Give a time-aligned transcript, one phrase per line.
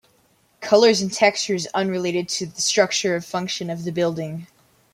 [0.61, 4.47] Colors and textures unrelated to the structure of function of the building.